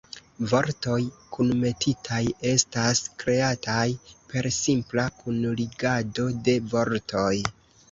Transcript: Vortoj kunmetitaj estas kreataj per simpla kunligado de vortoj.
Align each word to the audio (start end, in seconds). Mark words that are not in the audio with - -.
Vortoj 0.51 0.95
kunmetitaj 1.35 2.21
estas 2.53 3.03
kreataj 3.25 3.85
per 4.33 4.49
simpla 4.57 5.07
kunligado 5.21 6.29
de 6.49 6.59
vortoj. 6.75 7.33